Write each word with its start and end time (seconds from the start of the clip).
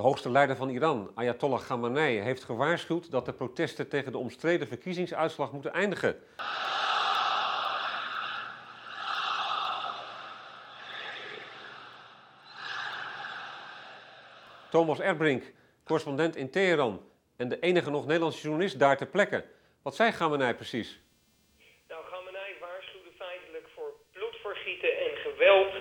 hoogste 0.00 0.30
leider 0.30 0.56
van 0.56 0.68
Iran, 0.68 1.10
Ayatollah 1.14 1.60
Khamenei, 1.60 2.18
heeft 2.18 2.44
gewaarschuwd 2.44 3.10
dat 3.10 3.24
de 3.24 3.32
protesten 3.32 3.88
tegen 3.88 4.12
de 4.12 4.18
omstreden 4.18 4.68
verkiezingsuitslag 4.68 5.52
moeten 5.52 5.72
eindigen. 5.72 6.16
Thomas 14.70 15.00
Erbrink, 15.00 15.52
correspondent 15.84 16.36
in 16.36 16.50
Teheran 16.50 17.02
en 17.36 17.48
de 17.48 17.60
enige 17.60 17.90
nog 17.90 18.06
Nederlandse 18.06 18.42
journalist 18.42 18.78
daar 18.78 18.96
ter 18.96 19.06
plekke. 19.06 19.44
Wat 19.82 19.94
zei 19.94 20.10
Khamenei 20.12 20.54
precies? 20.54 21.00
Nou, 21.88 22.04
Khamenei 22.04 22.54
waarschuwde 22.60 23.10
feitelijk 23.18 23.68
voor 23.74 23.92
bloedvergieten 24.12 24.98
en 24.98 25.16
geweld 25.16 25.72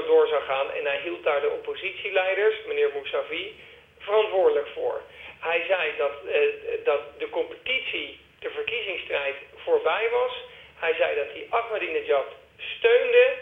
zo 0.00 0.06
door 0.06 0.26
zou 0.26 0.42
gaan. 0.42 0.70
En 0.70 0.84
hij 0.84 1.00
hield 1.00 1.24
daar 1.24 1.40
de 1.40 1.50
oppositieleiders, 1.50 2.56
meneer 2.66 2.90
Mousavi, 2.94 3.54
verantwoordelijk 3.98 4.68
voor. 4.74 5.00
Hij 5.40 5.64
zei 5.66 5.96
dat, 5.96 6.12
eh, 6.26 6.84
dat 6.84 7.00
de 7.18 7.28
competitie, 7.28 8.20
de 8.38 8.50
verkiezingsstrijd 8.50 9.36
voorbij 9.56 10.08
was. 10.10 10.44
Hij 10.74 10.94
zei 10.94 11.16
dat 11.16 11.26
hij 11.26 11.46
Ahmadinejad 11.50 12.26
steunde 12.56 13.34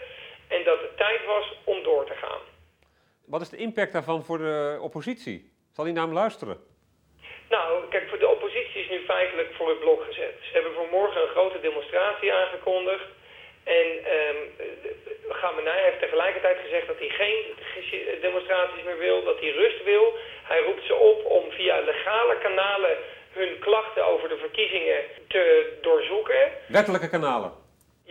en 0.47 0.63
dat 0.63 0.81
het 0.81 0.97
tijd 0.97 1.25
was 1.25 1.53
om 1.63 1.83
door 1.83 2.05
te 2.05 2.13
gaan. 2.13 2.41
Wat 3.25 3.41
is 3.41 3.49
de 3.49 3.57
impact 3.57 3.93
daarvan 3.93 4.23
voor 4.23 4.37
de 4.37 4.77
oppositie? 4.81 5.51
Zal 5.71 5.85
hij 5.85 5.93
naar 5.93 6.05
hem 6.05 6.13
luisteren? 6.13 6.57
Nou, 7.49 7.87
kijk, 7.89 8.09
voor 8.09 8.19
de 8.19 8.27
oppositie 8.27 8.81
is 8.81 8.89
nu 8.89 8.99
feitelijk 9.05 9.53
voor 9.53 9.69
het 9.69 9.79
blok 9.79 10.03
gezet. 10.03 10.35
Ze 10.41 10.53
hebben 10.53 10.73
vanmorgen 10.73 11.21
een 11.21 11.27
grote 11.27 11.59
demonstratie 11.59 12.33
aangekondigd. 12.33 13.05
Heeft 16.49 16.67
gezegd 16.67 16.87
dat 16.87 16.99
hij 16.99 17.09
geen 17.09 17.39
demonstraties 18.21 18.83
meer 18.83 18.97
wil, 18.97 19.23
dat 19.23 19.39
hij 19.39 19.49
rust 19.49 19.83
wil. 19.83 20.13
Hij 20.43 20.61
roept 20.61 20.85
ze 20.85 20.95
op 20.95 21.25
om 21.25 21.51
via 21.51 21.79
legale 21.79 22.37
kanalen 22.37 22.97
hun 23.33 23.59
klachten 23.59 24.05
over 24.05 24.29
de 24.29 24.37
verkiezingen 24.37 24.99
te 25.27 25.43
doorzoeken. 25.81 26.51
Wettelijke 26.67 27.09
kanalen? 27.09 27.51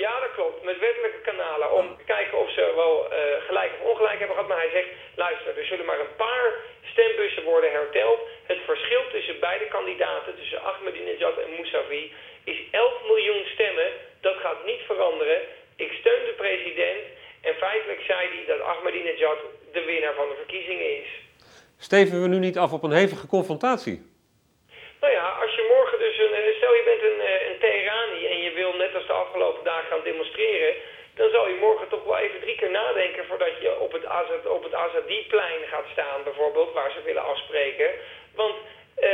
Ja, 0.05 0.21
dat 0.21 0.33
klopt. 0.35 0.63
Met 0.65 0.79
wettelijke 0.79 1.21
kanalen. 1.21 1.73
Om 1.73 1.97
te 1.97 2.05
kijken 2.05 2.39
of 2.39 2.51
ze 2.51 2.73
wel 2.77 2.95
uh, 3.07 3.19
gelijk 3.47 3.73
of 3.73 3.91
ongelijk 3.91 4.19
hebben 4.19 4.37
gehad. 4.37 4.51
Maar 4.51 4.65
hij 4.65 4.71
zegt, 4.79 4.89
luister, 5.15 5.59
er 5.59 5.65
zullen 5.65 5.85
maar 5.85 6.01
een 6.01 6.17
paar 6.17 6.53
stembussen 6.83 7.43
worden 7.43 7.71
herteld. 7.71 8.21
Het 8.47 8.61
verschil 8.65 9.03
tussen 9.11 9.41
beide 9.41 9.67
kandidaten, 9.69 10.37
tussen 10.37 10.63
Ahmadinejad 10.63 11.39
en 11.39 11.51
Mousavi, 11.51 12.13
is 12.45 12.59
11 12.71 12.93
miljoen 13.07 13.45
stemmen. 13.55 13.91
Dat 14.21 14.37
gaat 14.37 14.65
niet 14.65 14.83
veranderen. 14.87 15.39
Ik 15.77 15.93
steun 16.01 16.25
de 16.25 16.35
president. 16.37 17.03
Feitelijk 17.59 18.01
zei 18.01 18.29
hij 18.35 18.45
dat 18.47 18.61
Ahmadinejad 18.61 19.39
de 19.73 19.85
winnaar 19.85 20.15
van 20.15 20.29
de 20.29 20.35
verkiezingen 20.35 20.91
is. 21.03 21.09
Steven 21.79 22.23
we 22.23 22.29
nu 22.29 22.39
niet 22.39 22.59
af 22.59 22.73
op 22.73 22.83
een 22.83 22.99
hevige 23.01 23.27
confrontatie? 23.27 23.99
Nou 25.01 25.13
ja, 25.13 25.27
als 25.43 25.55
je 25.55 25.75
morgen 25.77 25.99
dus 25.99 26.19
een. 26.19 26.35
Eh, 26.35 26.57
stel 26.57 26.75
je 26.75 26.85
bent 26.91 27.03
een, 27.11 27.21
eh, 27.21 27.49
een 27.49 27.59
Teherani 27.59 28.27
en 28.27 28.39
je 28.43 28.53
wil 28.53 28.73
net 28.73 28.95
als 28.95 29.07
de 29.07 29.13
afgelopen 29.13 29.65
dagen 29.65 29.89
gaan 29.89 30.05
demonstreren. 30.05 30.75
Dan 31.15 31.31
zal 31.31 31.49
je 31.49 31.59
morgen 31.61 31.89
toch 31.89 32.05
wel 32.05 32.19
even 32.19 32.41
drie 32.41 32.57
keer 32.57 32.71
nadenken 32.71 33.25
voordat 33.27 33.55
je 33.61 33.81
op 33.81 33.93
het, 33.93 34.05
Azad, 34.07 34.47
op 34.47 34.63
het 34.63 34.75
Azadi-plein 34.75 35.63
gaat 35.73 35.89
staan, 35.93 36.23
bijvoorbeeld, 36.25 36.73
waar 36.73 36.91
ze 36.91 37.03
willen 37.05 37.25
afspreken. 37.25 37.91
Want 38.35 38.57
uh, 39.01 39.09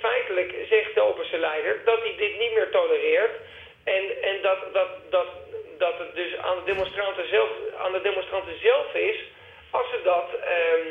feitelijk 0.00 0.54
zegt 0.68 0.94
de 0.94 1.00
Opense 1.00 1.38
leider 1.38 1.80
dat 1.84 2.00
hij 2.00 2.14
dit 2.16 2.38
niet 2.38 2.54
meer 2.54 2.70
tolereert. 2.70 3.34
En, 3.84 4.22
en 4.22 4.42
dat, 4.42 4.58
dat, 4.72 4.88
dat, 5.10 5.26
dat 5.78 5.98
het 5.98 6.14
dus 6.14 6.36
aan 6.36 6.56
de, 6.56 6.72
demonstranten 6.72 7.28
zelf, 7.28 7.45
demonstranten 8.08 8.60
zelf 8.60 8.94
is 8.94 9.18
als 9.70 9.86
ze 9.92 10.00
dat 10.12 10.28
um, 10.32 10.86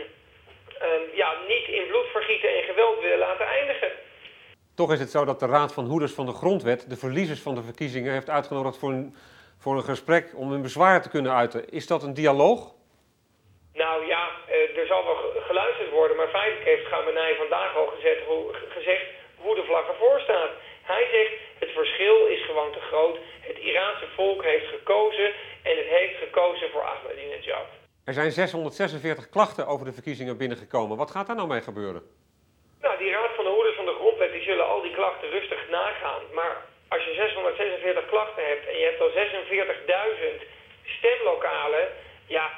um, 0.87 1.03
ja, 1.21 1.29
niet 1.47 1.67
in 1.67 1.87
bloedvergieten 1.87 2.49
en 2.57 2.63
geweld 2.63 3.01
willen 3.01 3.17
laten 3.17 3.45
eindigen. 3.45 3.91
Toch 4.75 4.91
is 4.91 4.99
het 4.99 5.11
zo 5.11 5.25
dat 5.25 5.39
de 5.39 5.45
Raad 5.45 5.73
van 5.73 5.85
Hoeders 5.85 6.13
van 6.13 6.25
de 6.25 6.31
Grondwet 6.41 6.89
de 6.89 6.97
verliezers 6.97 7.41
van 7.41 7.55
de 7.55 7.63
verkiezingen 7.63 8.13
heeft 8.13 8.29
uitgenodigd 8.29 8.77
voor 8.77 8.89
een, 8.89 9.15
voor 9.59 9.75
een 9.75 9.89
gesprek 9.93 10.25
om 10.35 10.51
hun 10.51 10.61
bezwaar 10.61 11.01
te 11.01 11.09
kunnen 11.09 11.33
uiten. 11.33 11.69
Is 11.69 11.87
dat 11.87 12.03
een 12.03 12.13
dialoog? 12.13 12.73
Nou 13.73 14.05
ja, 14.05 14.29
eh, 14.47 14.77
er 14.77 14.87
zal 14.87 15.03
wel 15.05 15.17
geluisterd 15.49 15.91
worden, 15.91 16.17
maar 16.17 16.27
feitelijk 16.27 16.65
heeft 16.65 16.85
Gamenei 16.85 17.35
vandaag 17.35 17.75
al 17.75 17.87
gezegd 17.95 18.21
hoe, 18.27 18.53
gezegd 18.69 19.05
hoe 19.37 19.55
de 19.55 19.63
vlag 19.63 19.87
ervoor 19.87 20.19
staat. 20.19 20.49
Hij 20.81 21.07
zegt 21.11 21.33
verschil 21.81 22.25
is 22.25 22.45
gewoon 22.45 22.71
te 22.71 22.79
groot. 22.79 23.17
Het 23.49 23.57
Iraanse 23.57 24.07
volk 24.15 24.43
heeft 24.43 24.67
gekozen 24.67 25.29
en 25.69 25.75
het 25.81 25.89
heeft 25.97 26.17
gekozen 26.17 26.69
voor 26.71 26.81
Ahmadinejad. 26.81 27.69
Er 28.09 28.13
zijn 28.13 28.31
646 28.31 29.29
klachten 29.29 29.67
over 29.67 29.85
de 29.85 29.97
verkiezingen 29.99 30.37
binnengekomen. 30.37 30.97
Wat 30.97 31.11
gaat 31.11 31.27
daar 31.27 31.35
nou 31.35 31.47
mee 31.47 31.61
gebeuren? 31.61 32.01
Nou, 32.81 32.97
die 32.97 33.11
Raad 33.11 33.35
van 33.35 33.45
de 33.45 33.55
Hoeders 33.55 33.75
van 33.75 33.85
de 33.85 33.97
Grondwet 33.99 34.31
die 34.31 34.43
zullen 34.49 34.67
al 34.67 34.81
die 34.81 34.95
klachten 34.99 35.29
rustig 35.29 35.69
nagaan. 35.69 36.21
Maar 36.33 36.55
als 36.87 37.03
je 37.05 37.13
646 37.13 38.05
klachten 38.05 38.45
hebt 38.51 38.67
en 38.67 38.77
je 38.77 38.85
hebt 38.89 39.01
al 39.01 39.11
46.000 40.39 40.45
stemlokalen, 40.97 41.87
ja, 42.25 42.49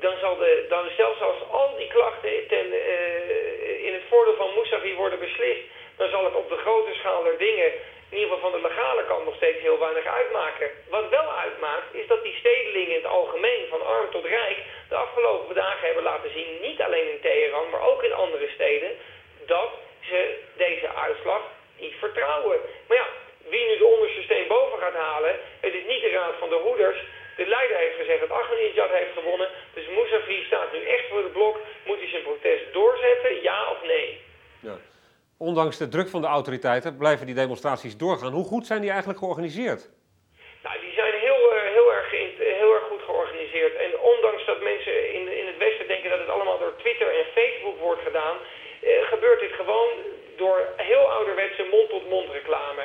dan 0.00 0.14
zal 0.20 0.36
de, 0.36 0.66
dan 0.68 0.84
zelfs 0.96 1.20
als 1.20 1.40
al 1.50 1.76
die 1.76 1.88
klachten 1.88 2.30
ten, 2.48 2.66
uh, 2.66 3.86
in 3.86 3.92
het 3.92 4.06
voordeel 4.08 4.36
van 4.36 4.54
Mousavi 4.54 4.94
worden 4.94 5.18
beslist, 5.18 5.64
dan 5.96 6.08
zal 6.10 6.24
het 6.24 6.34
op 6.34 6.48
de 6.48 6.56
grote 6.56 6.94
schaal 6.94 7.22
der 7.22 7.38
dingen, 7.38 7.70
in 8.10 8.18
ieder 8.18 8.34
geval 8.34 8.50
van 8.50 8.60
de 8.60 8.68
legale 8.68 9.04
kant, 9.04 9.24
nog 9.24 9.34
steeds 9.34 9.58
heel 9.58 9.78
weinig 9.78 10.06
uitmaken. 10.06 10.70
Wat 10.88 11.08
wel 11.08 11.28
uitmaakt, 11.32 11.94
is 11.94 12.06
dat 12.06 12.22
die 12.22 12.36
stedelingen 12.38 12.88
in 12.88 13.02
het 13.02 13.12
algemeen, 13.20 13.66
van 13.68 13.86
arm 13.86 14.10
tot 14.10 14.24
rijk, 14.24 14.58
de 14.88 14.94
afgelopen 14.94 15.54
dagen 15.54 15.86
hebben 15.86 16.04
laten 16.04 16.30
zien, 16.30 16.60
niet 16.60 16.80
alleen 16.82 17.10
in 17.10 17.20
Teheran, 17.20 17.70
maar 17.70 17.82
ook 17.82 18.02
in 18.02 18.12
andere 18.12 18.48
steden, 18.54 18.90
dat 19.46 19.70
ze 20.00 20.38
deze 20.56 20.94
uitslag 20.94 21.42
niet 21.78 21.94
vertrouwen. 21.98 22.58
Maar 22.86 22.96
ja, 22.96 23.06
wie 23.48 23.66
nu 23.66 23.78
de 23.78 23.92
onderste 23.94 24.22
steen 24.22 24.46
boven 24.48 24.78
gaat 24.78 24.94
halen, 24.94 25.38
het 25.60 25.74
is 25.74 25.84
niet 25.86 26.00
de 26.00 26.10
Raad 26.10 26.34
van 26.38 26.48
de 26.48 26.60
Hoeders. 26.64 26.98
De 27.36 27.46
leider 27.46 27.76
heeft 27.76 27.96
gezegd 27.96 28.20
dat 28.20 28.30
Ahmadinejad 28.30 28.90
heeft 28.90 29.12
gewonnen. 29.14 29.48
Dus 29.74 29.86
Ondanks 35.50 35.82
de 35.84 35.94
druk 35.96 36.08
van 36.14 36.22
de 36.26 36.34
autoriteiten 36.38 36.96
blijven 37.02 37.26
die 37.26 37.40
demonstraties 37.42 37.96
doorgaan. 38.04 38.32
Hoe 38.38 38.50
goed 38.52 38.66
zijn 38.66 38.80
die 38.80 38.90
eigenlijk 38.96 39.18
georganiseerd? 39.24 39.82
Nou, 40.66 40.76
die 40.84 40.94
zijn 41.00 41.14
heel, 41.26 41.42
uh, 41.54 41.60
heel, 41.76 41.90
erg, 41.98 42.10
heel 42.60 42.72
erg 42.76 42.86
goed 42.90 43.02
georganiseerd. 43.08 43.74
En 43.86 43.90
ondanks 44.14 44.42
dat 44.50 44.60
mensen 44.72 44.96
in, 45.16 45.24
in 45.40 45.46
het 45.50 45.58
Westen 45.64 45.86
denken 45.94 46.10
dat 46.10 46.18
het 46.24 46.34
allemaal 46.34 46.58
door 46.58 46.76
Twitter 46.76 47.08
en 47.18 47.26
Facebook 47.38 47.78
wordt 47.88 48.02
gedaan, 48.08 48.36
uh, 48.36 48.88
gebeurt 49.12 49.40
dit 49.40 49.52
gewoon 49.52 49.90
door 50.36 50.58
heel 50.76 51.06
ouderwetse 51.16 51.62
mond-tot-mond 51.70 52.28
reclame. 52.38 52.84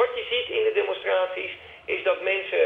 wat 0.00 0.10
je 0.18 0.24
ziet 0.32 0.48
in 0.58 0.64
de 0.68 0.74
demonstraties 0.80 1.52
is 1.84 2.02
dat 2.02 2.22
mensen 2.22 2.62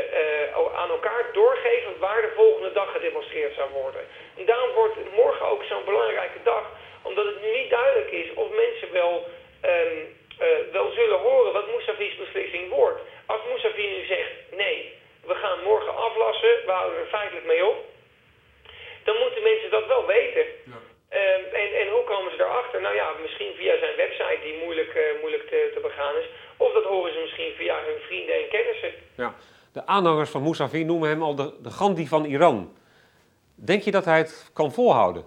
aan 0.80 0.90
elkaar 0.90 1.24
doorgeven 1.32 1.92
waar 1.98 2.22
de 2.22 2.32
volgende 2.36 2.72
dag 2.72 2.92
gedemonstreerd 2.92 3.54
zou 3.54 3.68
worden. 3.82 4.02
En 4.38 4.44
daarom 4.46 4.72
wordt 4.74 4.96
morgen 5.22 5.46
ook 5.46 5.62
zo'n 5.64 5.84
belangrijke 5.84 6.42
dag, 6.44 6.64
omdat 7.02 7.24
het 7.24 7.40
nu 7.42 7.50
niet 7.58 7.70
duidelijk 7.70 8.10
is 8.10 8.34
of 8.34 8.48
mensen 8.64 8.92
wel, 8.92 9.26
um, 9.64 10.16
uh, 10.40 10.46
wel 10.72 10.90
zullen 10.90 11.18
horen 11.18 11.52
wat 11.52 11.66
Mousavi's 11.66 12.16
beslissing 12.16 12.68
wordt. 12.68 13.00
Als 13.26 13.40
Mousavi 13.48 13.86
nu 13.86 14.04
zegt, 14.04 14.32
nee, 14.56 14.92
we 15.26 15.34
gaan 15.34 15.62
morgen 15.62 15.96
we 16.80 16.86
houden 16.86 17.04
er 17.04 17.18
feitelijk 17.18 17.46
mee 17.46 17.66
op, 17.66 17.78
dan 19.04 19.16
moeten 19.16 19.42
mensen 19.42 19.70
dat 19.70 19.86
wel 19.86 20.06
weten. 20.06 20.44
Ja. 20.72 20.78
Um, 21.12 21.44
en, 21.62 21.68
en 21.80 21.88
hoe 21.88 22.04
komen 22.04 22.32
ze 22.32 22.42
erachter? 22.42 22.80
Nou 22.80 22.94
ja, 22.94 23.12
misschien 23.22 23.54
via 23.54 23.78
zijn 23.78 23.96
website 23.96 24.38
die 24.42 24.62
moeilijk, 24.64 24.94
uh, 24.94 25.20
moeilijk 25.20 25.48
te, 25.48 25.70
te 25.74 25.80
begaan 25.80 26.16
is. 26.16 26.28
Of 26.56 26.72
dat 26.72 26.84
horen 26.84 27.12
ze 27.12 27.20
misschien 27.20 27.52
via 27.56 27.84
hun 27.84 28.00
vrienden 28.00 28.34
en 28.34 28.48
kennissen. 28.48 28.92
Ja. 29.16 29.34
De 29.72 29.86
aanhangers 29.86 30.30
van 30.30 30.42
Mousavi 30.42 30.84
noemen 30.84 31.08
hem 31.08 31.22
al 31.22 31.34
de, 31.34 31.62
de 31.62 31.70
Gandhi 31.70 32.06
van 32.06 32.24
Iran. 32.24 32.76
Denk 33.54 33.82
je 33.82 33.90
dat 33.90 34.04
hij 34.04 34.18
het 34.18 34.50
kan 34.54 34.72
volhouden? 34.72 35.24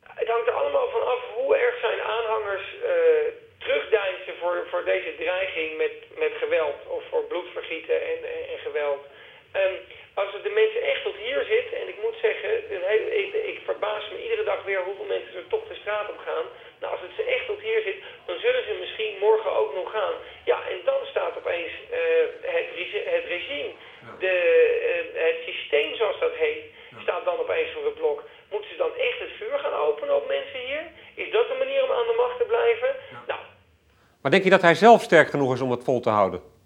Het 0.00 0.28
hangt 0.28 0.48
er 0.48 0.54
allemaal 0.54 0.88
van 0.90 1.06
af 1.06 1.20
hoe 1.34 1.56
erg 1.56 1.80
zijn 1.80 2.00
aanhangers 2.00 2.74
uh, 2.74 2.90
terugdeinzen 3.58 4.34
voor, 4.40 4.66
voor 4.70 4.84
deze 4.84 5.14
dreiging 5.16 5.76
met, 5.76 6.18
met 6.18 6.32
geweld. 6.38 6.86
Of 6.86 7.02
voor 7.10 7.24
bloedvergieten 7.24 8.02
en, 8.02 8.16
en, 8.16 8.48
en 8.52 8.58
geweld. 8.58 9.06
Um, 9.56 9.74
als 10.14 10.32
het 10.32 10.42
de 10.42 10.54
mensen 10.62 10.82
echt 10.82 11.02
tot 11.02 11.16
hier 11.16 11.42
zit, 11.54 11.68
en 11.80 11.88
ik 11.88 11.98
moet 12.02 12.18
zeggen, 12.26 12.50
ik, 13.22 13.34
ik 13.52 13.58
verbaas 13.64 14.04
me 14.10 14.22
iedere 14.22 14.44
dag 14.44 14.64
weer 14.64 14.82
hoeveel 14.84 15.04
mensen 15.04 15.36
er 15.36 15.46
toch 15.46 15.66
de 15.68 15.74
straat 15.74 16.08
op 16.10 16.18
gaan. 16.18 16.46
Nou, 16.80 16.92
als 16.92 17.02
het 17.06 17.14
ze 17.16 17.24
echt 17.34 17.46
tot 17.46 17.60
hier 17.60 17.82
zit, 17.82 17.98
dan 18.26 18.38
zullen 18.38 18.64
ze 18.64 18.80
misschien 18.80 19.14
morgen 19.20 19.52
ook 19.60 19.74
nog 19.74 19.90
gaan. 19.90 20.14
Ja, 20.44 20.58
en 20.72 20.78
dan 20.84 21.00
staat 21.12 21.36
opeens 21.36 21.72
uh, 21.72 21.98
het, 22.56 22.68
het 23.14 23.24
regime, 23.24 23.70
de, 24.18 24.34
uh, 24.90 25.22
het 25.28 25.38
systeem 25.48 25.94
zoals 25.94 26.18
dat 26.20 26.34
heet, 26.34 26.64
staat 27.02 27.24
dan 27.24 27.38
opeens 27.38 27.70
voor 27.72 27.84
het 27.84 27.94
blok. 27.94 28.24
Moeten 28.50 28.70
ze 28.70 28.76
dan 28.76 28.94
echt 28.96 29.18
het 29.18 29.32
vuur 29.38 29.58
gaan 29.58 29.76
openen 29.88 30.16
op 30.16 30.28
mensen 30.28 30.60
hier? 30.66 30.84
Is 31.14 31.30
dat 31.32 31.50
een 31.50 31.58
manier 31.58 31.82
om 31.84 31.90
aan 31.90 32.06
de 32.06 32.16
macht 32.16 32.38
te 32.38 32.44
blijven? 32.44 32.88
Ja. 33.10 33.22
Nou. 33.26 33.40
Maar 34.22 34.30
denk 34.30 34.44
je 34.44 34.50
dat 34.50 34.62
hij 34.62 34.74
zelf 34.74 35.02
sterk 35.02 35.28
genoeg 35.30 35.52
is 35.54 35.60
om 35.60 35.70
het 35.70 35.84
vol 35.84 36.00
te 36.00 36.10
houden? 36.10 36.58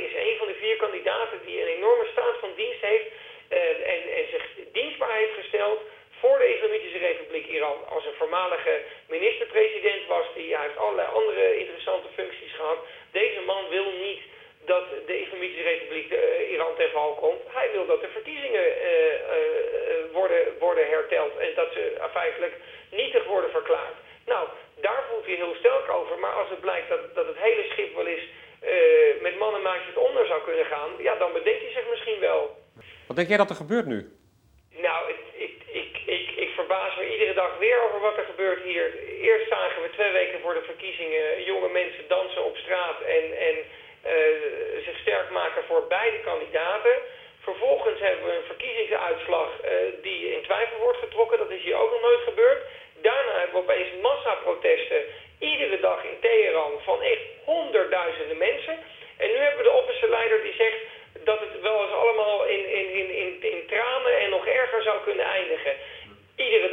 Is 0.00 0.14
een 0.14 0.36
van 0.38 0.46
de 0.46 0.54
vier 0.54 0.76
kandidaten 0.76 1.40
die 1.44 1.60
een 1.60 1.76
enorme 1.76 2.06
staat 2.12 2.36
van 2.40 2.52
dienst 2.56 2.80
heeft 2.80 3.06
uh, 3.50 3.58
en, 3.94 4.00
en 4.18 4.24
zich 4.30 4.44
dienstbaar 4.72 5.16
heeft 5.16 5.34
gesteld 5.34 5.80
voor 6.20 6.38
de 6.38 6.54
Islamitische 6.54 6.98
Republiek 6.98 7.46
Iran. 7.46 7.78
Als 7.88 8.04
een 8.04 8.20
voormalige 8.22 8.80
minister-president 9.06 10.06
was 10.06 10.26
die, 10.34 10.56
heeft 10.56 10.76
allerlei 10.76 11.08
andere 11.12 11.58
interessante 11.58 12.08
functies 12.14 12.52
gehad. 12.54 12.78
Deze 13.12 13.40
man 13.46 13.68
wil 13.68 13.92
niet 13.92 14.20
dat 14.64 14.84
de 15.06 15.20
Islamitische 15.20 15.62
Republiek 15.62 16.12
uh, 16.12 16.50
Iran 16.50 16.74
ten 16.76 16.90
val 16.90 17.14
komt. 17.14 17.42
Hij 17.46 17.70
wil 17.72 17.86
dat 17.86 18.00
de 18.00 18.08
verkiezingen 18.08 18.66
uh, 18.66 20.12
worden, 20.12 20.58
worden 20.58 20.88
herteld 20.88 21.36
en 21.36 21.50
dat 21.54 21.72
ze 21.72 22.08
feitelijk 22.12 22.54
nietig 22.90 23.24
worden 23.24 23.50
verklaard. 23.50 23.94
Nou, 24.26 24.48
daar 24.80 25.04
voelt 25.10 25.26
hij 25.26 25.34
heel 25.34 25.54
sterk 25.58 25.90
over. 25.90 26.18
Maar 26.18 26.32
als 26.32 26.50
het 26.50 26.60
blijkt 26.60 26.88
dat, 26.88 27.14
dat 27.14 27.26
het 27.26 27.38
hele 27.38 27.64
schip 27.70 27.94
wel 27.94 28.06
eens 28.06 28.26
met 29.38 29.46
man 29.46 29.58
en 29.58 29.62
maatjes 29.62 29.94
onder 29.94 30.26
zou 30.26 30.40
kunnen 30.42 30.66
gaan, 30.66 30.90
ja, 30.98 31.14
dan 31.14 31.32
bedenkt 31.32 31.62
hij 31.62 31.72
zich 31.72 31.90
misschien 31.90 32.20
wel. 32.20 32.56
Wat 33.06 33.16
denk 33.16 33.28
jij 33.28 33.36
dat 33.36 33.50
er 33.50 33.62
gebeurt 33.64 33.86
nu? 33.86 33.98
Nou, 34.86 35.00
ik, 35.12 35.20
ik, 35.46 35.54
ik, 35.82 35.92
ik, 36.06 36.26
ik 36.44 36.50
verbaas 36.54 36.96
me 36.96 37.12
iedere 37.12 37.34
dag 37.34 37.58
weer 37.58 37.82
over 37.82 38.00
wat 38.00 38.16
er 38.16 38.24
gebeurt 38.32 38.62
hier. 38.62 38.86
Eerst 39.28 39.48
zagen 39.48 39.82
we 39.82 39.90
twee 39.90 40.12
weken 40.12 40.40
voor 40.40 40.54
de 40.54 40.62
verkiezingen 40.62 41.44
jonge 41.44 41.68
mensen 41.68 42.04
dansen 42.08 42.44
op 42.44 42.56
straat 42.56 43.00
en, 43.00 43.24
en 43.48 43.56
uh, 43.56 44.84
zich 44.86 44.98
sterk 44.98 45.30
maken 45.30 45.64
voor 45.64 45.86
beide 45.88 46.20
kandidaten. 46.20 46.96
Vervolgens 47.40 48.00
hebben 48.00 48.26
we 48.26 48.36
een 48.36 48.52
verkiezingsuitslag 48.52 49.50
uh, 49.64 49.70
die 50.02 50.34
in 50.34 50.42
twijfel 50.42 50.78
wordt 50.78 50.98
getrokken. 50.98 51.38
Dat 51.38 51.50
is 51.50 51.62
hier 51.62 51.76
ook 51.76 51.90
nog 51.90 52.00
nooit 52.00 52.20
gebeurd. 52.20 52.62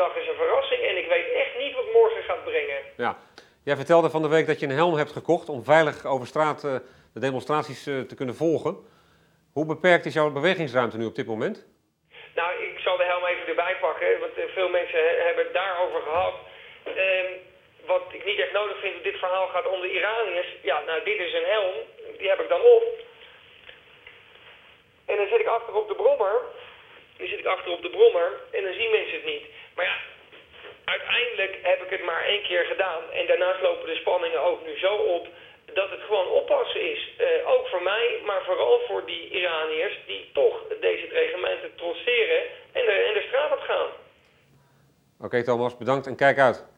Dag 0.07 0.15
is 0.15 0.27
een 0.27 0.43
verrassing 0.43 0.81
en 0.81 0.97
ik 0.97 1.07
weet 1.07 1.31
echt 1.31 1.57
niet 1.57 1.73
wat 1.73 1.93
morgen 1.93 2.23
gaat 2.23 2.43
brengen. 2.43 2.79
Ja, 2.97 3.17
jij 3.63 3.75
vertelde 3.75 4.09
van 4.09 4.21
de 4.21 4.27
week 4.27 4.47
dat 4.47 4.59
je 4.59 4.65
een 4.65 4.81
helm 4.83 4.95
hebt 4.95 5.11
gekocht 5.11 5.49
om 5.49 5.63
veilig 5.63 6.05
over 6.05 6.27
straat 6.27 6.63
uh, 6.63 6.75
de 7.13 7.19
demonstraties 7.19 7.87
uh, 7.87 8.01
te 8.01 8.15
kunnen 8.15 8.35
volgen. 8.35 8.73
Hoe 9.53 9.65
beperkt 9.65 10.05
is 10.05 10.13
jouw 10.13 10.31
bewegingsruimte 10.31 10.97
nu 10.97 11.05
op 11.05 11.15
dit 11.15 11.27
moment? 11.27 11.57
Nou, 12.35 12.49
ik 12.69 12.79
zal 12.79 12.97
de 12.97 13.03
helm 13.03 13.25
even 13.25 13.47
erbij 13.47 13.75
pakken, 13.79 14.19
want 14.19 14.37
uh, 14.37 14.43
veel 14.53 14.69
mensen 14.69 15.01
hebben 15.27 15.43
het 15.43 15.53
daarover 15.53 16.01
gehad. 16.01 16.35
Ehm, 16.83 17.31
wat 17.85 18.03
ik 18.11 18.25
niet 18.25 18.39
echt 18.39 18.53
nodig 18.53 18.79
vind, 18.79 19.03
dit 19.03 19.17
verhaal 19.17 19.47
gaat 19.47 19.67
om 19.67 19.81
de 19.81 19.91
Iraniërs. 19.91 20.55
Ja, 20.61 20.81
nou, 20.85 21.03
dit 21.03 21.19
is 21.19 21.33
een 21.33 21.49
helm, 21.55 21.75
die 22.17 22.29
heb 22.29 22.39
ik 22.39 22.49
dan 22.49 22.61
op. 22.61 22.83
En 25.05 25.15
dan 25.17 25.27
zit 25.27 25.39
ik 25.39 25.47
achter 25.47 25.73
op 25.73 25.87
de 25.87 25.95
brommer. 25.95 26.35
Achter 27.45 27.71
op 27.71 27.81
de 27.81 27.89
brommer 27.89 28.29
en 28.51 28.63
dan 28.63 28.73
zien 28.73 28.91
mensen 28.91 29.13
het 29.13 29.25
niet. 29.25 29.45
Maar 29.75 29.85
ja, 29.85 29.97
uiteindelijk 30.85 31.59
heb 31.61 31.81
ik 31.83 31.89
het 31.89 32.03
maar 32.03 32.23
één 32.25 32.43
keer 32.43 32.65
gedaan. 32.65 33.01
En 33.11 33.27
daarnaast 33.27 33.61
lopen 33.61 33.87
de 33.87 33.95
spanningen 33.95 34.41
ook 34.41 34.65
nu 34.65 34.77
zo 34.77 34.93
op 34.95 35.27
dat 35.73 35.89
het 35.89 36.01
gewoon 36.01 36.27
oppassen 36.27 36.91
is. 36.91 37.11
Uh, 37.19 37.49
ook 37.53 37.67
voor 37.67 37.81
mij, 37.81 38.21
maar 38.25 38.43
vooral 38.43 38.79
voor 38.87 39.05
die 39.05 39.29
Iraniërs 39.29 39.97
die 40.05 40.29
toch 40.33 40.63
deze 40.81 41.07
dreigementen 41.07 41.75
trotseren 41.75 42.41
en 42.71 42.85
de, 42.85 42.91
en 43.07 43.13
de 43.13 43.25
straat 43.27 43.51
op 43.51 43.59
gaan. 43.59 43.89
Oké 45.15 45.25
okay, 45.25 45.43
Thomas, 45.43 45.77
bedankt 45.77 46.07
en 46.07 46.15
kijk 46.15 46.39
uit. 46.39 46.74